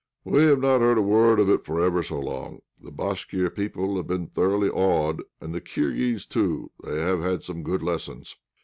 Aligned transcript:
"We 0.23 0.45
have 0.45 0.57
not 0.59 0.79
heard 0.81 0.97
a 0.97 1.01
word 1.03 1.39
of 1.39 1.47
it 1.47 1.63
for 1.63 1.79
ever 1.79 2.01
so 2.01 2.19
long. 2.19 2.61
The 2.79 2.89
Bashkir 2.91 3.51
people 3.51 3.97
have 3.97 4.07
been 4.07 4.25
thoroughly 4.25 4.67
awed, 4.67 5.21
and 5.39 5.53
the 5.53 5.61
Kirghiz, 5.61 6.25
too, 6.25 6.71
have 6.83 7.21
had 7.21 7.43
some 7.43 7.61
good 7.61 7.83
lessons. 7.83 8.35